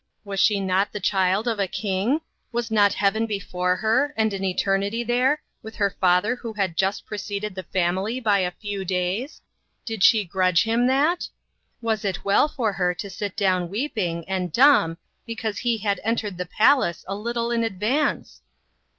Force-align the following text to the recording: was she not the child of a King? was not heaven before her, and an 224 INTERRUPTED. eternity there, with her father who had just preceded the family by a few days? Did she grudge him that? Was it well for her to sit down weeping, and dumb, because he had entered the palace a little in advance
was 0.25 0.39
she 0.39 0.59
not 0.59 0.91
the 0.91 0.99
child 0.99 1.47
of 1.47 1.59
a 1.59 1.67
King? 1.67 2.21
was 2.51 2.71
not 2.71 2.91
heaven 2.93 3.27
before 3.27 3.75
her, 3.75 4.15
and 4.17 4.33
an 4.33 4.41
224 4.41 4.45
INTERRUPTED. 4.47 4.61
eternity 4.65 5.03
there, 5.03 5.41
with 5.61 5.75
her 5.75 5.91
father 6.01 6.35
who 6.37 6.53
had 6.53 6.75
just 6.75 7.05
preceded 7.05 7.53
the 7.53 7.61
family 7.61 8.19
by 8.19 8.39
a 8.39 8.49
few 8.49 8.83
days? 8.83 9.43
Did 9.85 10.03
she 10.03 10.25
grudge 10.25 10.63
him 10.63 10.87
that? 10.87 11.27
Was 11.83 12.03
it 12.03 12.25
well 12.25 12.47
for 12.47 12.73
her 12.73 12.95
to 12.95 13.11
sit 13.11 13.37
down 13.37 13.69
weeping, 13.69 14.27
and 14.27 14.51
dumb, 14.51 14.97
because 15.27 15.59
he 15.59 15.77
had 15.77 16.01
entered 16.03 16.39
the 16.39 16.47
palace 16.47 17.05
a 17.07 17.13
little 17.13 17.51
in 17.51 17.63
advance 17.63 18.41